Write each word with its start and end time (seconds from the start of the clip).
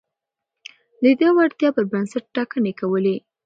ده 1.01 1.11
د 1.19 1.21
وړتيا 1.37 1.69
پر 1.75 1.85
بنسټ 1.91 2.23
ټاکنې 2.35 2.73
کولې. 2.79 3.15